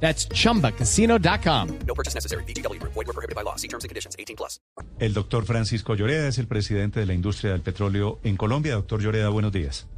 [0.00, 1.68] That's chumbacasino.com.
[1.86, 2.44] No purchase necessary.
[2.44, 2.80] BGW.
[2.82, 3.56] Void were prohibited by law.
[3.56, 4.14] See terms and conditions.
[4.18, 4.60] 18 plus.
[4.98, 8.74] El doctor Francisco Lloreda es el presidente de la industria del petróleo en Colombia.
[8.74, 9.88] Doctor Lloreda, buenos días.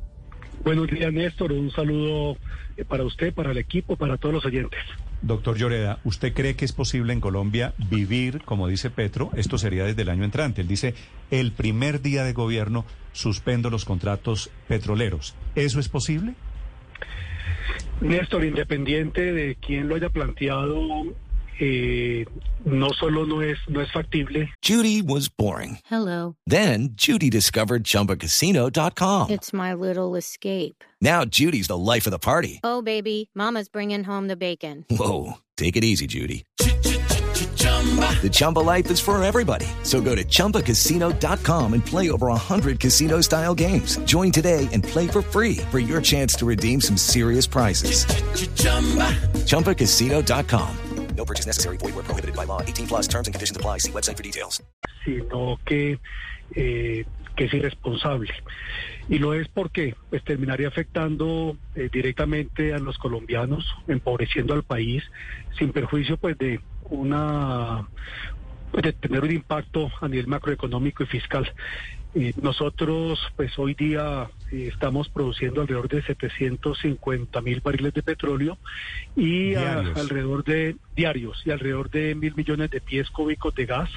[0.65, 1.53] Buenos días, Néstor.
[1.53, 2.37] Un saludo
[2.77, 4.81] eh, para usted, para el equipo, para todos los oyentes.
[5.23, 9.85] Doctor Lloreda, ¿usted cree que es posible en Colombia vivir, como dice Petro, esto sería
[9.85, 10.61] desde el año entrante?
[10.61, 10.95] Él dice,
[11.31, 15.35] el primer día de gobierno suspendo los contratos petroleros.
[15.57, 16.35] ¿Eso es posible?
[18.01, 21.15] Néstor, independiente de quién lo haya planteado,
[21.61, 22.25] eh,
[22.65, 25.79] no solo no es, no es factible, Judy was boring.
[25.91, 26.37] Hello.
[26.47, 29.31] Then Judy discovered ChumbaCasino.com.
[29.31, 30.85] It's my little escape.
[31.01, 32.61] Now Judy's the life of the party.
[32.63, 34.85] Oh, baby, Mama's bringing home the bacon.
[34.91, 36.45] Whoa, take it easy, Judy.
[37.99, 39.67] The Chumba life is for everybody.
[39.85, 43.97] So go to ChumbaCasino.com and play over 100 casino-style games.
[43.99, 48.05] Join today and play for free for your chance to redeem some serious prizes.
[49.47, 50.77] ChumbaCasino.com.
[51.17, 51.79] No purchase necessary.
[51.79, 52.63] Void were prohibited by law.
[52.63, 53.79] 18 plus terms and conditions apply.
[53.79, 54.63] See website for details.
[55.09, 55.99] sino que,
[56.55, 57.05] eh,
[57.37, 58.31] que es irresponsable.
[59.09, 65.03] Y lo es porque pues, terminaría afectando eh, directamente a los colombianos, empobreciendo al país,
[65.59, 66.61] sin perjuicio pues de
[66.91, 67.89] una
[68.71, 71.53] pues, de tener un impacto a nivel macroeconómico y fiscal.
[72.15, 78.59] Eh, nosotros, pues hoy día eh, estamos produciendo alrededor de 750 mil barriles de petróleo
[79.15, 83.91] y a- alrededor de diarios y alrededor de mil millones de pies cúbicos de gas.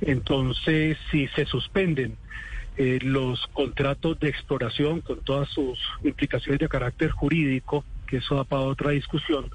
[0.00, 2.16] Entonces, si se suspenden
[2.76, 8.44] eh, los contratos de exploración con todas sus implicaciones de carácter jurídico, que eso da
[8.44, 9.48] para otra discusión,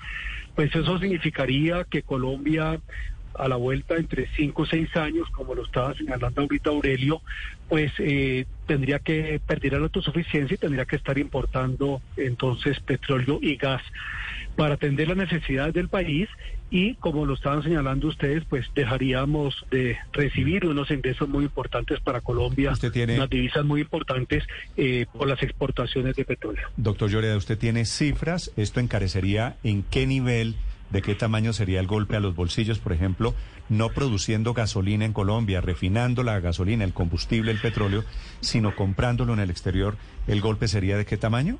[0.57, 2.81] pues eso significaría que Colombia
[3.35, 7.21] a la vuelta entre cinco o seis años, como lo estaba señalando ahorita Aurelio,
[7.69, 13.55] pues eh, tendría que perder la autosuficiencia y tendría que estar importando entonces petróleo y
[13.55, 13.83] gas.
[14.55, 16.27] Para atender las necesidades del país
[16.69, 22.19] y como lo estaban señalando ustedes, pues dejaríamos de recibir unos ingresos muy importantes para
[22.21, 24.43] Colombia, Usted tiene- unas divisas muy importantes
[24.75, 26.67] eh, por las exportaciones de petróleo.
[26.75, 28.51] Doctor Lloreda, ¿usted tiene cifras?
[28.57, 30.55] ¿Esto encarecería en qué nivel,
[30.89, 33.33] de qué tamaño sería el golpe a los bolsillos, por ejemplo,
[33.69, 38.03] no produciendo gasolina en Colombia, refinando la gasolina, el combustible, el petróleo,
[38.41, 39.97] sino comprándolo en el exterior?
[40.27, 41.57] ¿El golpe sería de qué tamaño?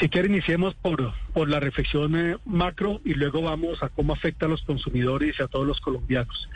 [0.00, 4.46] Si quiere, iniciemos por, por la reflexión eh, macro y luego vamos a cómo afecta
[4.46, 6.48] a los consumidores y a todos los colombianos.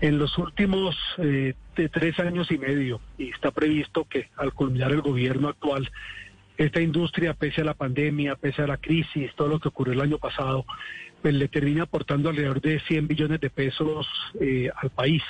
[0.00, 4.92] En los últimos eh, de tres años y medio, y está previsto que al culminar
[4.92, 5.90] el gobierno actual,
[6.56, 10.00] esta industria, pese a la pandemia, pese a la crisis, todo lo que ocurrió el
[10.00, 10.64] año pasado,
[11.22, 14.08] pues le termina aportando alrededor de 100 billones de pesos
[14.40, 15.22] eh, al país.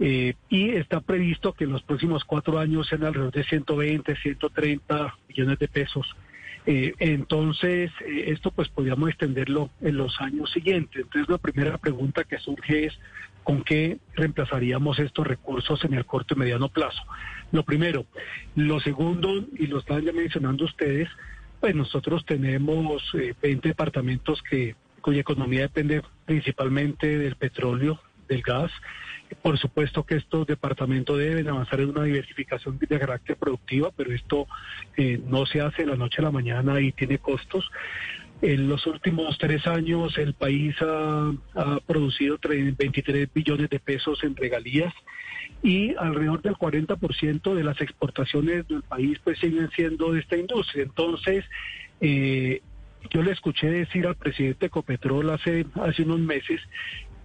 [0.00, 5.16] Eh, y está previsto que en los próximos cuatro años sean alrededor de 120, 130
[5.28, 6.06] billones de pesos.
[6.70, 11.00] Eh, entonces, eh, esto pues podríamos extenderlo en los años siguientes.
[11.02, 12.98] Entonces, la primera pregunta que surge es,
[13.42, 17.02] ¿con qué reemplazaríamos estos recursos en el corto y mediano plazo?
[17.52, 18.04] Lo primero.
[18.54, 21.08] Lo segundo, y lo estaban ya mencionando ustedes,
[21.58, 28.70] pues nosotros tenemos eh, 20 departamentos que, cuya economía depende principalmente del petróleo, del gas.
[29.42, 34.46] Por supuesto que estos departamentos deben avanzar en una diversificación de carácter productiva, pero esto
[34.96, 37.68] eh, no se hace de la noche a la mañana y tiene costos.
[38.40, 41.32] En los últimos tres años el país ha,
[41.86, 44.94] producido tre- 23 billones de pesos en regalías
[45.62, 50.84] y alrededor del 40% de las exportaciones del país pues siguen siendo de esta industria.
[50.84, 51.44] Entonces,
[52.00, 52.62] eh,
[53.10, 56.60] yo le escuché decir al presidente Ecopetrol hace, hace unos meses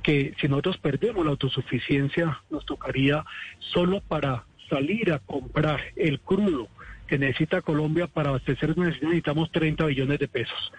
[0.03, 3.25] que si nosotros perdemos la autosuficiencia, nos tocaría
[3.59, 6.67] solo para salir a comprar el crudo
[7.07, 10.71] que necesita Colombia para abastecer necesitamos 30 billones de pesos.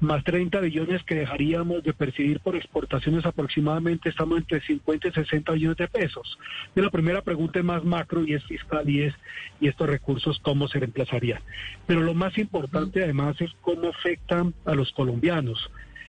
[0.00, 5.52] Más 30 billones que dejaríamos de percibir por exportaciones aproximadamente estamos entre 50 y 60
[5.52, 6.38] billones de pesos.
[6.74, 9.14] Y la primera pregunta es más macro y es fiscal y es
[9.60, 11.42] y estos recursos cómo se reemplazarían.
[11.86, 15.70] Pero lo más importante además es cómo afectan a los colombianos.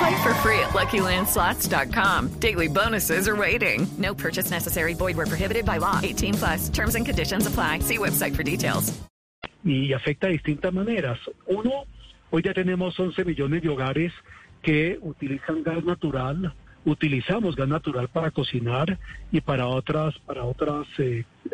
[0.00, 2.28] Play for free at LuckyLandSlots.com.
[2.40, 3.86] Daily bonuses are waiting.
[3.98, 4.94] No purchase necessary.
[4.94, 6.00] Void were prohibited by law.
[6.02, 6.68] 18 plus.
[6.70, 7.80] Terms and conditions apply.
[7.80, 8.98] See website for details.
[9.62, 11.18] y afecta de distintas maneras.
[11.46, 11.84] Uno,
[12.30, 14.12] hoy ya tenemos 11 millones de hogares
[14.62, 16.54] que utilizan gas natural,
[16.84, 18.98] utilizamos gas natural para cocinar
[19.30, 20.88] y para otras, para otros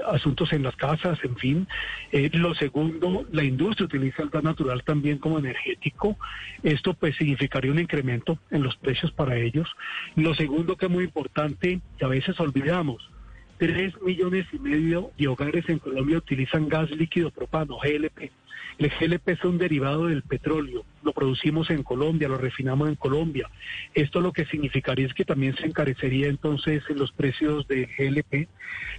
[0.06, 1.68] asuntos en las casas, en fin.
[2.12, 6.16] Eh, lo segundo, la industria utiliza el gas natural también como energético.
[6.62, 9.68] Esto pues significaría un incremento en los precios para ellos.
[10.14, 13.10] Lo segundo que es muy importante, que a veces olvidamos,
[13.58, 18.30] Tres millones y medio de hogares en Colombia utilizan gas líquido propano, GLP.
[18.78, 20.84] El GLP es un derivado del petróleo.
[21.02, 23.48] Lo producimos en Colombia, lo refinamos en Colombia.
[23.94, 28.48] Esto lo que significaría es que también se encarecería entonces en los precios de GLP.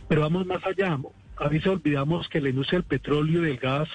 [0.08, 0.98] Pero vamos más allá.
[1.40, 3.88] A veces olvidamos que la industria del petróleo y del gas,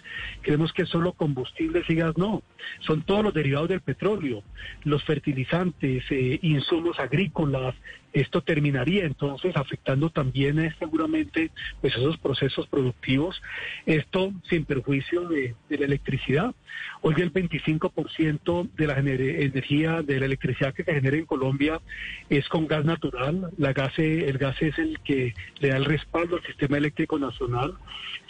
[0.42, 2.16] creemos que es solo combustibles y gas.
[2.16, 2.42] No,
[2.80, 4.44] son todos los derivados del petróleo,
[4.84, 7.74] los fertilizantes, eh, insumos agrícolas,
[8.12, 11.50] esto terminaría entonces afectando también eh, seguramente
[11.80, 13.40] pues esos procesos productivos,
[13.86, 16.54] esto sin perjuicio de, la electricidad.
[17.00, 21.80] Hoy el 25% de la energía, de la electricidad que se genera en Colombia
[22.28, 26.36] es con gas natural, la gas, el gas es el que le da el respaldo
[26.36, 27.74] al sistema eléctrico nacional.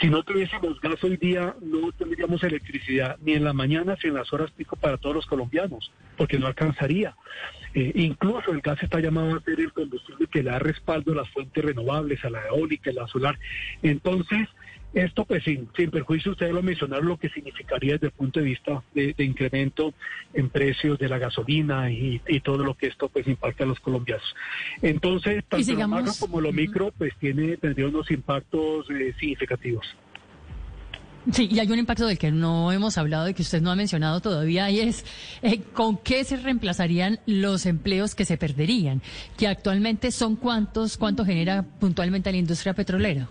[0.00, 4.14] Si no tuviésemos gas hoy día, no tendríamos electricidad ni en la mañana ni en
[4.14, 7.14] las horas pico para todos los colombianos, porque no alcanzaría.
[7.74, 11.16] Eh, incluso el gas está llamado a ser el combustible que le da respaldo a
[11.16, 13.38] las fuentes renovables, a la eólica, a la solar.
[13.82, 14.48] Entonces,
[14.94, 18.46] esto, pues sin, sin perjuicio, ustedes lo mencionaron, lo que significaría desde el punto de
[18.46, 19.94] vista de, incremento
[20.34, 24.34] en precios de la gasolina y, todo lo que esto pues impacta a los colombianos.
[24.82, 29.86] Entonces, tanto lo macro como lo micro, pues tiene, tendría unos impactos eh, significativos.
[31.30, 33.76] Sí, y hay un impacto del que no hemos hablado y que usted no ha
[33.76, 35.04] mencionado todavía y es
[35.42, 39.02] eh, con qué se reemplazarían los empleos que se perderían,
[39.38, 43.28] que actualmente son cuántos, cuánto genera puntualmente la industria petrolera.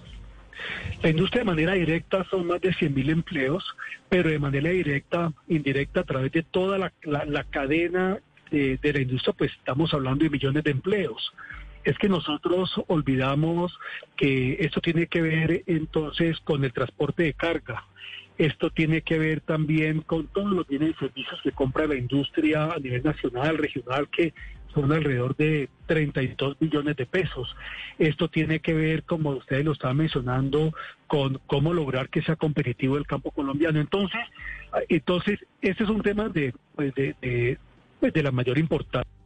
[1.03, 3.63] La industria de manera directa son más de 100 mil empleos,
[4.07, 8.19] pero de manera directa, indirecta, a través de toda la, cadena
[8.51, 11.33] de, de, la industria, pues estamos hablando de millones de empleos.
[11.83, 13.77] Es que nosotros olvidamos
[14.15, 17.85] que esto tiene que ver entonces con el transporte de carga.
[18.37, 22.65] Esto tiene que ver también con todos los bienes y servicios que compra la industria
[22.65, 24.33] a nivel nacional, regional, que
[24.73, 27.55] son alrededor de 32 billones de pesos.
[27.99, 30.73] Esto tiene que ver, como ustedes lo estaban mencionando,
[31.07, 33.79] con cómo lograr que sea competitivo el campo colombiano.
[33.79, 34.21] Entonces,
[34.89, 37.57] entonces este es un tema de, pues de, de,
[37.99, 39.20] pues de la mayor importancia.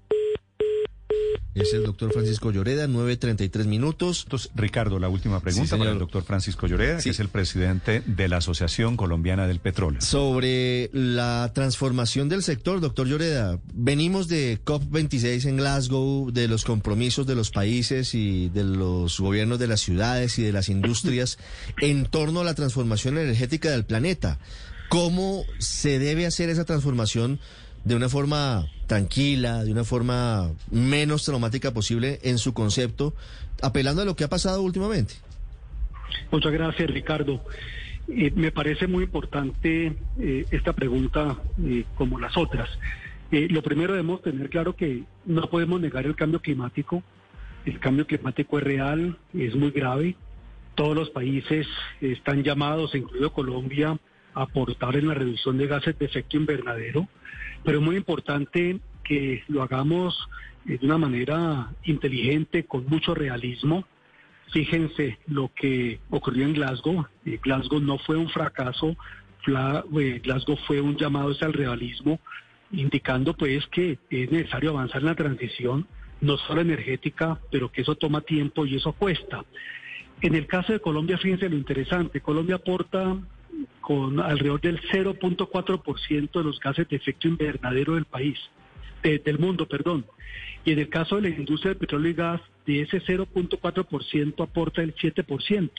[1.55, 4.23] Es el doctor Francisco Lloreda, 9.33 minutos.
[4.25, 8.27] Entonces, Ricardo, la última pregunta para el doctor Francisco Lloreda, que es el presidente de
[8.27, 10.01] la Asociación Colombiana del Petróleo.
[10.01, 17.25] Sobre la transformación del sector, doctor Lloreda, venimos de COP26 en Glasgow, de los compromisos
[17.25, 21.37] de los países y de los gobiernos de las ciudades y de las industrias
[21.81, 24.39] en torno a la transformación energética del planeta.
[24.89, 27.39] ¿Cómo se debe hacer esa transformación?
[27.85, 33.13] De una forma tranquila, de una forma menos traumática posible en su concepto,
[33.61, 35.13] apelando a lo que ha pasado últimamente.
[36.31, 37.41] Muchas gracias, Ricardo.
[38.07, 42.69] Eh, me parece muy importante eh, esta pregunta eh, como las otras.
[43.31, 47.03] lo primero debemos tener claro que no podemos negar el cambio climático.
[47.65, 50.15] El cambio climático es real, es muy grave.
[50.75, 51.67] Todos los países
[52.01, 53.97] están llamados, incluido Colombia,
[54.35, 57.07] aportar en la reducción de gases de efecto invernadero
[57.65, 60.15] pero es muy importante que lo hagamos
[60.67, 63.85] eh, de una manera inteligente, con mucho realismo.
[64.53, 67.05] Fíjense lo que ocurrió en Glasgow.
[67.25, 68.95] Eh, Glasgow no fue un fracaso,
[69.47, 72.19] eh, Glasgow fue un llamado al realismo,
[72.71, 75.87] indicando pues que es necesario avanzar en la transición,
[76.21, 79.43] no solo energética, pero que eso toma tiempo y eso cuesta.
[80.21, 83.17] En el caso de Colombia, fíjense lo interesante, Colombia aporta
[83.85, 88.39] con alrededor del 0.4% de los gases de efecto invernadero del país,
[89.03, 90.07] del mundo, perdón.
[90.65, 94.81] Y en el caso de la industria del petróleo y gas, de ese 0.4% aporta
[94.81, 95.69] el 7%.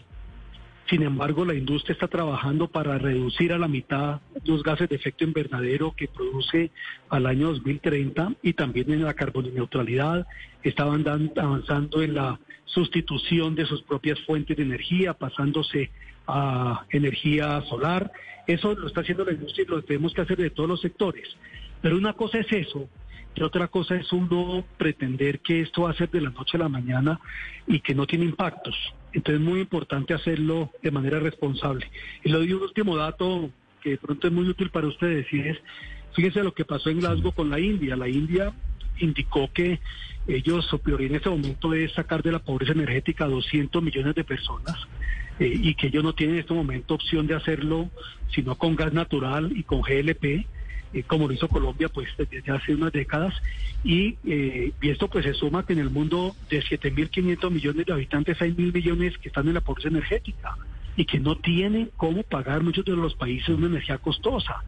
[0.89, 5.25] Sin embargo, la industria está trabajando para reducir a la mitad los gases de efecto
[5.25, 6.71] invernadero que produce
[7.09, 10.29] al año 2030 y también en la carboneutralidad.
[10.63, 11.05] Estaban
[11.37, 15.91] avanzando en la sustitución de sus propias fuentes de energía, pasándose
[16.29, 18.13] a energía solar.
[18.47, 21.27] Eso lo está haciendo la industria y lo tenemos que hacer de todos los sectores.
[21.83, 22.89] Pero una cosa es eso,
[23.37, 26.61] y otra cosa es uno pretender que esto va a ser de la noche a
[26.61, 27.21] la mañana
[27.67, 28.75] y que no tiene impactos.
[29.13, 31.91] Entonces es muy importante hacerlo de manera responsable.
[32.25, 33.51] Y le doy un último dato
[33.83, 35.59] que de pronto es muy útil para ustedes y es
[36.17, 37.95] Fíjese lo que pasó en Glasgow con la India.
[37.95, 38.51] La India
[38.99, 39.81] indicó que
[40.27, 44.15] ellos su prioridad en este momento es sacar de la pobreza energética a 200 millones
[44.15, 44.77] de personas
[45.39, 47.91] eh, y que ellos no tienen en este momento opción de hacerlo
[48.35, 50.47] sino con gas natural y con GLP
[50.93, 53.35] eh, como lo hizo Colombia pues desde hace unas décadas
[53.85, 57.93] y, eh, y esto pues se suma que en el mundo de 7.500 millones de
[57.93, 60.57] habitantes hay mil millones que están en la pobreza energética
[60.97, 64.65] y que no tienen cómo pagar muchos de los países una energía costosa.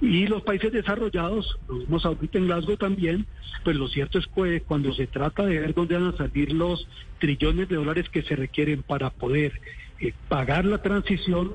[0.00, 3.26] Y los países desarrollados, lo vimos ahorita en Glasgow también,
[3.64, 6.88] pues lo cierto es que cuando se trata de ver dónde van a salir los
[7.18, 9.60] trillones de dólares que se requieren para poder
[10.00, 11.52] eh, pagar la transición,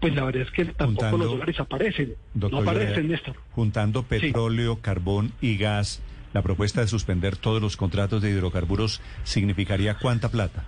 [0.00, 2.14] pues la verdad es que tampoco Juntando- los dólares aparecen.
[2.34, 3.36] Doctor no aparecen, Néstor.
[3.52, 9.94] Juntando petróleo, carbón y gas, la propuesta de suspender todos los contratos de hidrocarburos significaría
[9.98, 10.64] cuánta plata.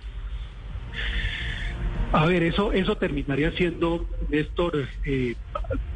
[2.11, 5.35] A ver, eso, eso terminaría siendo, Néstor, eh,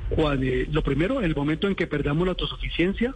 [0.10, 3.16] cuan- eh, lo primero, el momento en que perdamos la autosuficiencia,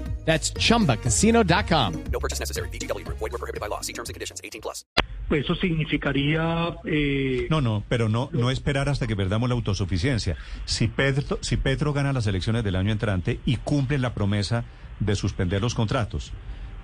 [0.25, 1.93] That's chumbacasino.com.
[2.11, 2.69] No purchase necessary.
[2.69, 3.17] VGW Group.
[3.19, 3.81] Void were prohibited by law.
[3.81, 4.39] See terms and conditions.
[4.43, 4.85] 18 plus.
[5.29, 6.75] pues eso significaría...
[6.85, 10.35] eh, No, no, pero no, no esperar hasta que perdamos la autosuficiencia.
[10.65, 14.65] Si Petro, si Petro gana las elecciones del año entrante y cumple la promesa
[14.99, 16.33] de suspender los contratos,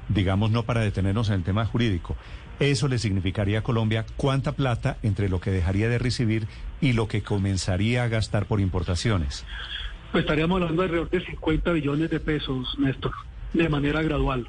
[0.07, 2.15] digamos no para detenernos en el tema jurídico,
[2.61, 6.47] eso le significaría a Colombia cuánta plata entre lo que dejaría de recibir
[6.79, 9.43] y lo que comenzaría a gastar por importaciones.
[10.11, 13.11] Pues estaríamos hablando de alrededor de 50 billones de pesos, Néstor,
[13.53, 14.47] de manera gradual.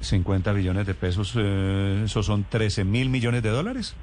[0.00, 3.94] 50 billones de pesos, eh, eso son 13 mil millones de dólares.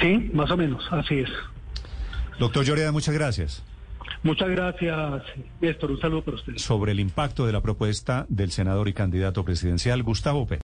[0.00, 1.30] Sí, más o menos, así es.
[2.38, 3.62] Doctor Lloreda, muchas gracias.
[4.22, 5.22] Muchas gracias,
[5.60, 5.90] Néstor.
[5.90, 6.56] Un saludo para usted.
[6.56, 10.63] Sobre el impacto de la propuesta del senador y candidato presidencial Gustavo Petro.